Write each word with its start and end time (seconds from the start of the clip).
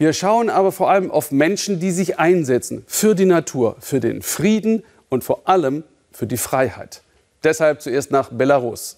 Wir 0.00 0.14
schauen 0.14 0.48
aber 0.48 0.72
vor 0.72 0.88
allem 0.88 1.10
auf 1.10 1.30
Menschen, 1.30 1.78
die 1.78 1.90
sich 1.90 2.18
einsetzen 2.18 2.84
für 2.86 3.14
die 3.14 3.26
Natur, 3.26 3.76
für 3.80 4.00
den 4.00 4.22
Frieden 4.22 4.82
und 5.10 5.24
vor 5.24 5.42
allem 5.44 5.84
für 6.10 6.26
die 6.26 6.38
Freiheit. 6.38 7.02
Deshalb 7.44 7.82
zuerst 7.82 8.10
nach 8.10 8.30
Belarus. 8.30 8.96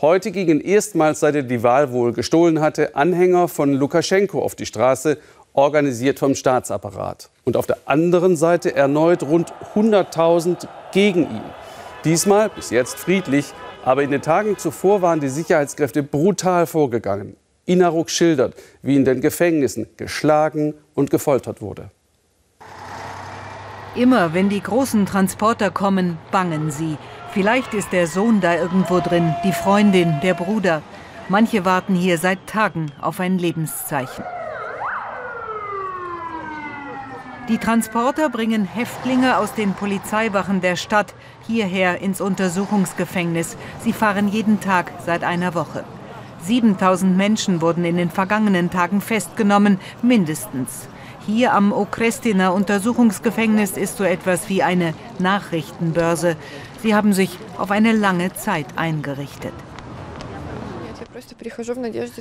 Heute 0.00 0.32
gingen 0.32 0.60
erstmals, 0.60 1.20
seit 1.20 1.36
er 1.36 1.44
die 1.44 1.62
Wahl 1.62 1.92
wohl 1.92 2.12
gestohlen 2.14 2.60
hatte, 2.60 2.96
Anhänger 2.96 3.46
von 3.46 3.72
Lukaschenko 3.72 4.42
auf 4.42 4.56
die 4.56 4.66
Straße, 4.66 5.18
organisiert 5.52 6.18
vom 6.18 6.34
Staatsapparat. 6.34 7.30
Und 7.44 7.56
auf 7.56 7.68
der 7.68 7.78
anderen 7.84 8.36
Seite 8.36 8.74
erneut 8.74 9.22
rund 9.22 9.52
100.000 9.76 10.66
gegen 10.90 11.30
ihn. 11.30 11.44
Diesmal 12.04 12.48
bis 12.48 12.70
jetzt 12.70 12.98
friedlich, 12.98 13.54
aber 13.84 14.02
in 14.02 14.10
den 14.10 14.22
Tagen 14.22 14.58
zuvor 14.58 15.00
waren 15.00 15.20
die 15.20 15.28
Sicherheitskräfte 15.28 16.02
brutal 16.02 16.66
vorgegangen. 16.66 17.36
Inaruk 17.68 18.10
schildert, 18.10 18.54
wie 18.82 18.96
in 18.96 19.04
den 19.04 19.20
Gefängnissen 19.20 19.86
geschlagen 19.96 20.74
und 20.94 21.10
gefoltert 21.10 21.60
wurde. 21.60 21.90
Immer 23.94 24.32
wenn 24.32 24.48
die 24.48 24.62
großen 24.62 25.06
Transporter 25.06 25.70
kommen, 25.70 26.18
bangen 26.30 26.70
sie. 26.70 26.96
Vielleicht 27.32 27.74
ist 27.74 27.92
der 27.92 28.06
Sohn 28.06 28.40
da 28.40 28.54
irgendwo 28.54 29.00
drin, 29.00 29.34
die 29.44 29.52
Freundin, 29.52 30.14
der 30.22 30.34
Bruder. 30.34 30.82
Manche 31.28 31.64
warten 31.64 31.94
hier 31.94 32.16
seit 32.16 32.46
Tagen 32.46 32.90
auf 33.00 33.20
ein 33.20 33.38
Lebenszeichen. 33.38 34.24
Die 37.48 37.58
Transporter 37.58 38.28
bringen 38.28 38.64
Häftlinge 38.64 39.38
aus 39.38 39.54
den 39.54 39.72
Polizeiwachen 39.74 40.60
der 40.60 40.76
Stadt 40.76 41.14
hierher 41.46 42.00
ins 42.00 42.20
Untersuchungsgefängnis. 42.20 43.56
Sie 43.82 43.92
fahren 43.92 44.28
jeden 44.28 44.60
Tag 44.60 44.92
seit 45.04 45.24
einer 45.24 45.54
Woche. 45.54 45.84
7000 46.42 47.16
Menschen 47.16 47.60
wurden 47.60 47.84
in 47.84 47.96
den 47.96 48.10
vergangenen 48.10 48.70
Tagen 48.70 49.00
festgenommen, 49.00 49.78
mindestens. 50.02 50.88
Hier 51.26 51.52
am 51.52 51.72
Okrestina 51.72 52.50
Untersuchungsgefängnis 52.50 53.76
ist 53.76 53.98
so 53.98 54.04
etwas 54.04 54.48
wie 54.48 54.62
eine 54.62 54.94
Nachrichtenbörse. 55.18 56.36
Sie 56.82 56.94
haben 56.94 57.12
sich 57.12 57.38
auf 57.58 57.70
eine 57.70 57.92
lange 57.92 58.32
Zeit 58.32 58.66
eingerichtet. 58.76 59.52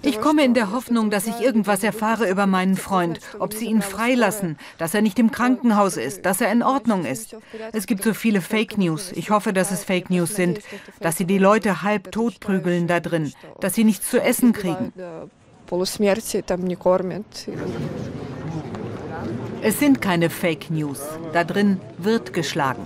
Ich 0.04 0.22
komme 0.22 0.44
in 0.44 0.54
der 0.54 0.72
Hoffnung, 0.72 1.10
dass 1.10 1.28
ich 1.28 1.40
irgendwas 1.42 1.84
erfahre 1.84 2.30
über 2.30 2.46
meinen 2.46 2.78
Freund, 2.78 3.20
ob 3.40 3.54
sie 3.54 3.66
ihn 3.66 3.82
freilassen, 3.82 4.58
dass 4.78 4.94
er 4.94 5.02
nicht 5.02 5.18
im 5.20 5.32
Krankenhaus 5.32 5.98
ist, 5.98 6.26
dass 6.26 6.42
er 6.42 6.52
in 6.52 6.62
Ordnung 6.62 7.06
ist. 7.06 7.36
Es 7.74 7.88
gibt 7.88 8.04
so 8.04 8.14
viele 8.14 8.42
Fake 8.42 8.78
News. 8.78 9.12
Ich 9.14 9.30
hoffe, 9.30 9.54
dass 9.54 9.72
es 9.72 9.84
Fake 9.84 10.10
News 10.10 10.36
sind, 10.36 10.60
dass 11.00 11.18
sie 11.18 11.26
die 11.26 11.38
Leute 11.40 11.82
halb 11.82 12.12
tot 12.12 12.40
prügeln 12.40 12.88
da 12.88 13.00
drin, 13.00 13.34
dass 13.60 13.74
sie 13.74 13.84
nichts 13.84 14.10
zu 14.10 14.22
essen 14.22 14.54
kriegen. 14.54 14.94
Es 19.62 19.80
sind 19.80 20.02
keine 20.02 20.30
Fake 20.30 20.70
News. 20.70 21.02
Da 21.34 21.44
drin 21.44 21.80
wird 21.98 22.34
geschlagen. 22.34 22.84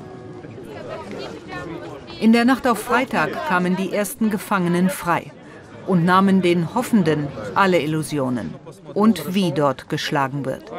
In 2.19 2.33
der 2.33 2.45
Nacht 2.45 2.67
auf 2.67 2.79
Freitag 2.79 3.31
kamen 3.47 3.75
die 3.75 3.91
ersten 3.91 4.29
Gefangenen 4.29 4.89
frei 4.89 5.31
und 5.87 6.05
nahmen 6.05 6.41
den 6.41 6.73
Hoffenden 6.73 7.27
alle 7.55 7.79
Illusionen. 7.79 8.53
Und 8.93 9.33
wie 9.33 9.51
dort 9.51 9.89
geschlagen 9.89 10.45
wird. 10.45 10.71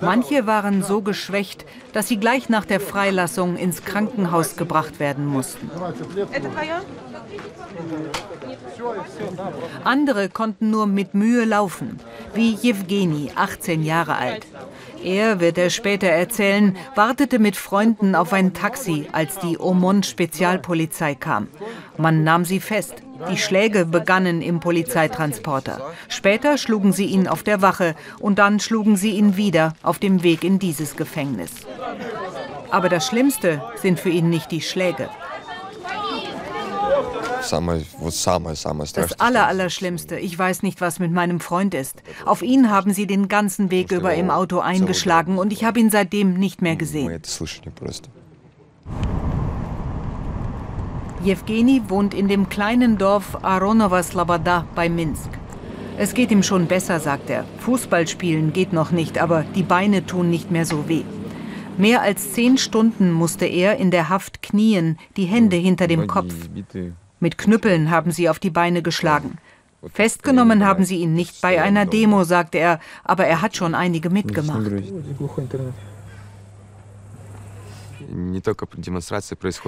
Manche 0.00 0.46
waren 0.46 0.82
so 0.82 1.02
geschwächt, 1.02 1.64
dass 1.92 2.08
sie 2.08 2.18
gleich 2.18 2.48
nach 2.48 2.64
der 2.64 2.80
Freilassung 2.80 3.56
ins 3.56 3.84
Krankenhaus 3.84 4.56
gebracht 4.56 4.98
werden 4.98 5.26
mussten. 5.26 5.70
Andere 9.84 10.28
konnten 10.28 10.70
nur 10.70 10.86
mit 10.86 11.14
Mühe 11.14 11.44
laufen, 11.44 12.00
wie 12.34 12.54
Jewgeni, 12.54 13.30
18 13.34 13.82
Jahre 13.84 14.16
alt. 14.16 14.46
Er, 15.04 15.40
wird 15.40 15.58
er 15.58 15.70
später 15.70 16.08
erzählen, 16.08 16.76
wartete 16.94 17.38
mit 17.38 17.56
Freunden 17.56 18.14
auf 18.14 18.32
ein 18.32 18.52
Taxi, 18.54 19.06
als 19.12 19.38
die 19.38 19.58
Omon-Spezialpolizei 19.58 21.14
kam. 21.14 21.48
Man 21.96 22.24
nahm 22.24 22.44
sie 22.44 22.60
fest. 22.60 22.94
Die 23.30 23.38
Schläge 23.38 23.86
begannen 23.86 24.42
im 24.42 24.60
Polizeitransporter. 24.60 25.80
Später 26.08 26.58
schlugen 26.58 26.92
sie 26.92 27.06
ihn 27.06 27.28
auf 27.28 27.42
der 27.42 27.62
Wache 27.62 27.94
und 28.18 28.38
dann 28.38 28.58
schlugen 28.58 28.96
sie 28.96 29.12
ihn 29.12 29.36
wieder 29.36 29.74
auf 29.82 29.98
dem 29.98 30.22
Weg 30.22 30.42
in 30.44 30.58
dieses 30.58 30.96
Gefängnis. 30.96 31.50
Aber 32.70 32.88
das 32.88 33.06
Schlimmste 33.06 33.62
sind 33.76 34.00
für 34.00 34.10
ihn 34.10 34.30
nicht 34.30 34.50
die 34.50 34.62
Schläge. 34.62 35.08
Das 39.10 39.20
Allerallerschlimmste. 39.20 40.18
Ich 40.18 40.38
weiß 40.38 40.62
nicht, 40.62 40.80
was 40.80 40.98
mit 40.98 41.12
meinem 41.12 41.40
Freund 41.40 41.74
ist. 41.74 42.02
Auf 42.24 42.42
ihn 42.42 42.70
haben 42.70 42.92
sie 42.92 43.06
den 43.06 43.28
ganzen 43.28 43.70
Weg 43.70 43.92
über 43.92 44.14
im 44.14 44.30
Auto 44.30 44.60
eingeschlagen 44.60 45.38
und 45.38 45.52
ich 45.52 45.64
habe 45.64 45.80
ihn 45.80 45.90
seitdem 45.90 46.34
nicht 46.34 46.62
mehr 46.62 46.76
gesehen. 46.76 47.22
Jewgeni 51.24 51.82
wohnt 51.88 52.14
in 52.14 52.26
dem 52.26 52.48
kleinen 52.48 52.98
Dorf 52.98 53.44
Aronova 53.44 54.02
Slobodda 54.02 54.66
bei 54.74 54.88
Minsk. 54.88 55.30
Es 55.96 56.14
geht 56.14 56.32
ihm 56.32 56.42
schon 56.42 56.66
besser, 56.66 56.98
sagt 56.98 57.30
er. 57.30 57.44
Fußball 57.58 58.08
spielen 58.08 58.52
geht 58.52 58.72
noch 58.72 58.90
nicht, 58.90 59.18
aber 59.18 59.44
die 59.54 59.62
Beine 59.62 60.04
tun 60.04 60.30
nicht 60.30 60.50
mehr 60.50 60.66
so 60.66 60.88
weh. 60.88 61.04
Mehr 61.78 62.02
als 62.02 62.32
zehn 62.32 62.58
Stunden 62.58 63.12
musste 63.12 63.46
er 63.46 63.76
in 63.76 63.90
der 63.90 64.08
Haft 64.08 64.42
knien, 64.42 64.98
die 65.16 65.24
Hände 65.24 65.56
hinter 65.56 65.86
dem 65.86 66.06
Kopf. 66.06 66.34
Mit 67.22 67.38
Knüppeln 67.38 67.92
haben 67.92 68.10
sie 68.10 68.28
auf 68.28 68.40
die 68.40 68.50
Beine 68.50 68.82
geschlagen. 68.82 69.38
Festgenommen 69.94 70.66
haben 70.66 70.84
sie 70.84 70.96
ihn 70.96 71.14
nicht 71.14 71.40
bei 71.40 71.62
einer 71.62 71.86
Demo, 71.86 72.24
sagte 72.24 72.58
er, 72.58 72.80
aber 73.04 73.26
er 73.26 73.40
hat 73.40 73.54
schon 73.54 73.76
einige 73.76 74.10
mitgemacht. 74.10 74.72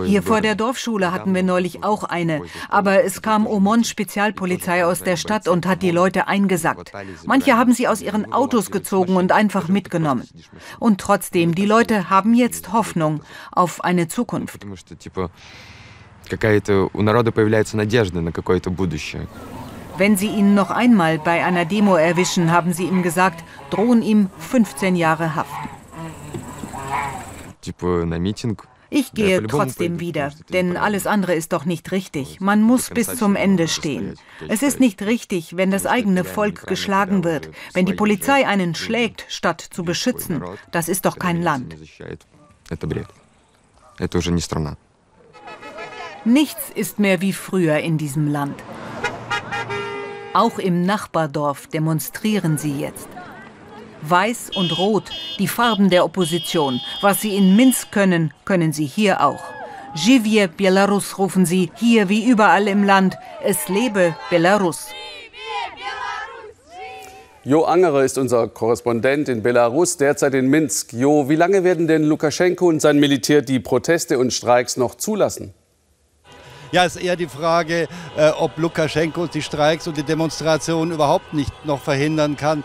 Hier 0.05 0.23
vor 0.25 0.41
der 0.41 0.57
Dorfschule 0.57 1.13
hatten 1.13 1.33
wir 1.33 1.45
neulich 1.45 1.85
auch 1.85 2.03
eine, 2.03 2.43
aber 2.69 3.05
es 3.05 3.23
kam 3.23 3.47
Omon 3.47 3.85
Spezialpolizei 3.85 4.85
aus 4.85 5.05
der 5.05 5.17
Stadt 5.17 5.47
und 5.47 5.65
hat 5.65 5.83
die 5.83 5.93
Leute 5.93 6.27
eingesackt. 6.27 6.93
Manche 7.25 7.57
haben 7.57 7.73
sie 7.73 7.87
aus 7.87 8.03
ihren 8.03 8.33
Autos 8.33 8.73
gezogen 8.73 9.15
und 9.15 9.31
einfach 9.31 9.69
mitgenommen. 9.69 10.29
Und 10.81 11.01
trotzdem, 11.01 11.55
die 11.55 11.67
Leute 11.67 12.11
haben 12.11 12.35
jetzt 12.35 12.73
Hoffnung 12.73 13.23
auf 13.53 13.85
eine 13.85 14.09
Zukunft 14.09 14.67
какая-то 16.30 16.90
у 16.94 17.02
народа 17.02 17.32
появляется 17.32 17.78
надежда 17.78 18.22
на 18.22 18.32
какое-то 18.32 18.70
будущее. 18.70 19.28
Wenn 19.98 20.16
Sie 20.16 20.30
ihn 20.30 20.56
noch 20.56 20.72
einmal 20.72 21.20
bei 21.20 21.44
einer 21.44 21.66
Demo 21.66 21.96
erwischen, 21.96 22.52
haben 22.52 22.72
Sie 22.72 22.86
ihm 22.86 23.04
gesagt, 23.04 23.44
drohen 23.70 24.02
ihm 24.02 24.30
15 24.40 24.96
Jahre 24.96 25.36
Haft. 25.36 25.52
Ich 28.92 29.12
gehe 29.12 29.46
trotzdem 29.46 30.00
wieder, 30.00 30.32
denn 30.54 30.78
alles 30.78 31.06
andere 31.06 31.36
ist 31.36 31.52
doch 31.54 31.66
nicht 31.66 31.92
richtig. 31.92 32.40
Man 32.40 32.62
muss 32.64 32.90
bis 32.90 33.16
zum 33.16 33.36
Ende 33.36 33.68
stehen. 33.68 34.16
Es 34.48 34.64
ist 34.64 34.80
nicht 34.80 35.02
richtig, 35.02 35.58
wenn 35.58 35.70
das 35.70 35.86
eigene 35.86 36.24
Volk 36.24 36.66
geschlagen 36.66 37.24
wird, 37.24 37.50
wenn 37.74 37.86
die 37.86 37.94
Polizei 37.94 38.48
einen 38.48 38.76
schlägt, 38.76 39.26
statt 39.28 39.62
zu 39.62 39.84
beschützen. 39.84 40.42
Das 40.72 40.90
ist 40.90 41.06
doch 41.06 41.20
kein 41.20 41.42
Land. 41.42 41.76
Это 44.00 44.18
уже 44.18 44.32
не 44.32 44.40
страна. 44.40 44.78
Nichts 46.25 46.71
ist 46.75 46.99
mehr 46.99 47.21
wie 47.21 47.35
früher 47.35 47.79
in 47.79 47.99
diesem 47.99 48.31
Land. 48.31 48.63
Auch 50.33 50.59
im 50.59 50.83
Nachbardorf 50.87 51.67
demonstrieren 51.67 52.57
sie 52.57 52.79
jetzt. 52.79 53.09
Weiß 54.01 54.51
und 54.55 54.79
Rot, 54.79 55.05
die 55.39 55.49
Farben 55.49 55.91
der 55.91 56.05
Opposition. 56.05 56.81
Was 57.03 57.21
sie 57.21 57.37
in 57.37 57.57
Minsk 57.57 57.93
können, 57.93 58.33
können 58.47 58.73
sie 58.73 58.87
hier 58.87 59.21
auch. 59.21 59.45
Živje 59.95 60.49
Belarus 60.49 61.19
rufen 61.19 61.45
sie, 61.47 61.71
hier 61.77 62.09
wie 62.09 62.27
überall 62.27 62.69
im 62.69 62.85
Land. 62.85 63.17
Es 63.45 63.69
lebe 63.69 64.17
Belarus. 64.31 64.89
Jo 67.45 67.65
Angerer 67.65 68.03
ist 68.03 68.17
unser 68.17 68.49
Korrespondent 68.49 69.29
in 69.29 69.43
Belarus, 69.43 69.99
derzeit 69.99 70.33
in 70.33 70.49
Minsk. 70.49 70.95
Jo, 70.95 71.29
wie 71.29 71.37
lange 71.37 71.63
werden 71.63 71.87
denn 71.87 72.05
Lukaschenko 72.05 72.67
und 72.67 72.81
sein 72.81 72.99
Militär 72.99 73.43
die 73.43 73.61
Proteste 73.61 74.19
und 74.19 74.33
Streiks 74.33 74.79
noch 74.79 74.95
zulassen? 74.95 75.53
Ja, 76.75 76.85
ist 76.85 76.97
eher 76.97 77.15
die 77.15 77.29
Frage, 77.29 77.87
äh, 78.17 78.31
ob 78.31 78.59
Lukaschenko 78.59 79.29
die 79.29 79.43
Streiks 79.43 79.87
und 79.87 79.97
die 79.97 80.03
Demonstrationen 80.03 80.93
überhaupt 80.93 81.33
nicht 81.33 81.65
noch 81.65 81.81
verhindern 81.81 82.37
kann. 82.37 82.65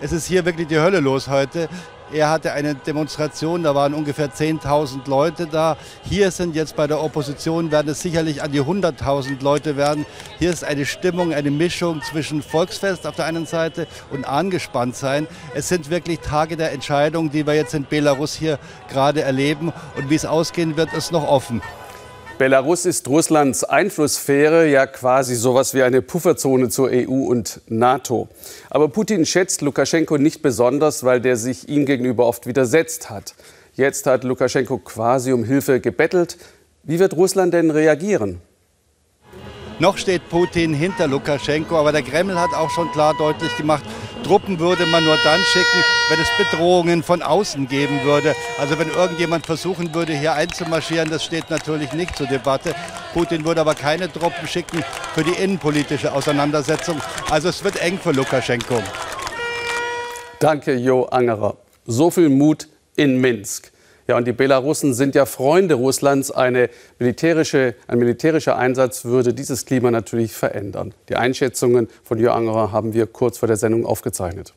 Es 0.00 0.12
ist 0.12 0.28
hier 0.28 0.44
wirklich 0.44 0.68
die 0.68 0.78
Hölle 0.78 1.00
los 1.00 1.26
heute. 1.26 1.68
Er 2.12 2.30
hatte 2.30 2.52
eine 2.52 2.76
Demonstration, 2.76 3.64
da 3.64 3.74
waren 3.74 3.94
ungefähr 3.94 4.32
10.000 4.32 5.08
Leute 5.08 5.48
da. 5.48 5.76
Hier 6.04 6.30
sind 6.30 6.54
jetzt 6.54 6.76
bei 6.76 6.86
der 6.86 7.02
Opposition, 7.02 7.72
werden 7.72 7.88
es 7.88 8.00
sicherlich 8.00 8.44
an 8.44 8.52
die 8.52 8.62
100.000 8.62 9.42
Leute 9.42 9.76
werden. 9.76 10.06
Hier 10.38 10.50
ist 10.50 10.62
eine 10.62 10.86
Stimmung, 10.86 11.34
eine 11.34 11.50
Mischung 11.50 12.00
zwischen 12.02 12.42
Volksfest 12.42 13.08
auf 13.08 13.16
der 13.16 13.24
einen 13.24 13.44
Seite 13.44 13.88
und 14.12 14.24
Angespanntsein. 14.24 15.26
Es 15.56 15.68
sind 15.68 15.90
wirklich 15.90 16.20
Tage 16.20 16.56
der 16.56 16.70
Entscheidung, 16.70 17.32
die 17.32 17.44
wir 17.44 17.54
jetzt 17.54 17.74
in 17.74 17.86
Belarus 17.86 18.34
hier 18.34 18.60
gerade 18.88 19.22
erleben. 19.22 19.72
Und 19.96 20.10
wie 20.10 20.14
es 20.14 20.26
ausgehen 20.26 20.76
wird, 20.76 20.92
ist 20.92 21.10
noch 21.10 21.26
offen. 21.26 21.60
Belarus 22.38 22.86
ist 22.86 23.08
Russlands 23.08 23.64
Einflusssphäre, 23.64 24.68
ja 24.68 24.86
quasi 24.86 25.34
sowas 25.34 25.74
wie 25.74 25.82
eine 25.82 26.02
Pufferzone 26.02 26.68
zur 26.68 26.88
EU 26.92 27.24
und 27.26 27.60
NATO. 27.66 28.28
Aber 28.70 28.88
Putin 28.88 29.26
schätzt 29.26 29.60
Lukaschenko 29.60 30.18
nicht 30.18 30.40
besonders, 30.40 31.02
weil 31.02 31.20
der 31.20 31.36
sich 31.36 31.68
ihm 31.68 31.84
gegenüber 31.84 32.26
oft 32.26 32.46
widersetzt 32.46 33.10
hat. 33.10 33.34
Jetzt 33.74 34.06
hat 34.06 34.22
Lukaschenko 34.22 34.78
quasi 34.78 35.32
um 35.32 35.42
Hilfe 35.42 35.80
gebettelt. 35.80 36.38
Wie 36.84 37.00
wird 37.00 37.16
Russland 37.16 37.54
denn 37.54 37.72
reagieren? 37.72 38.40
Noch 39.80 39.98
steht 39.98 40.28
Putin 40.28 40.74
hinter 40.74 41.08
Lukaschenko, 41.08 41.76
aber 41.76 41.90
der 41.90 42.02
Kreml 42.02 42.38
hat 42.38 42.54
auch 42.54 42.70
schon 42.70 42.90
klar 42.92 43.14
deutlich 43.18 43.56
gemacht, 43.56 43.82
Truppen 44.28 44.58
würde 44.58 44.84
man 44.84 45.04
nur 45.04 45.16
dann 45.24 45.42
schicken, 45.42 45.84
wenn 46.10 46.20
es 46.20 46.28
Bedrohungen 46.36 47.02
von 47.02 47.22
außen 47.22 47.66
geben 47.66 48.04
würde. 48.04 48.34
Also 48.58 48.78
wenn 48.78 48.90
irgendjemand 48.90 49.46
versuchen 49.46 49.94
würde, 49.94 50.12
hier 50.12 50.34
einzumarschieren, 50.34 51.08
das 51.08 51.24
steht 51.24 51.48
natürlich 51.48 51.94
nicht 51.94 52.14
zur 52.14 52.26
Debatte. 52.26 52.74
Putin 53.14 53.46
würde 53.46 53.62
aber 53.62 53.74
keine 53.74 54.12
Truppen 54.12 54.46
schicken 54.46 54.84
für 55.14 55.24
die 55.24 55.32
innenpolitische 55.32 56.12
Auseinandersetzung. 56.12 57.00
Also 57.30 57.48
es 57.48 57.64
wird 57.64 57.80
eng 57.80 57.98
für 57.98 58.12
Lukaschenko. 58.12 58.82
Danke, 60.40 60.74
Jo 60.74 61.04
Angerer. 61.04 61.56
So 61.86 62.10
viel 62.10 62.28
Mut 62.28 62.68
in 62.96 63.22
Minsk. 63.22 63.72
Ja, 64.08 64.16
und 64.16 64.26
die 64.26 64.32
Belarussen 64.32 64.94
sind 64.94 65.14
ja 65.14 65.26
Freunde 65.26 65.74
Russlands. 65.74 66.30
Eine 66.30 66.70
militärische, 66.98 67.74
ein 67.86 67.98
militärischer 67.98 68.56
Einsatz 68.56 69.04
würde 69.04 69.34
dieses 69.34 69.66
Klima 69.66 69.90
natürlich 69.90 70.32
verändern. 70.32 70.94
Die 71.10 71.16
Einschätzungen 71.16 71.88
von 72.04 72.18
Jörg 72.18 72.34
Angerer 72.34 72.72
haben 72.72 72.94
wir 72.94 73.06
kurz 73.06 73.36
vor 73.36 73.48
der 73.48 73.58
Sendung 73.58 73.84
aufgezeichnet. 73.84 74.54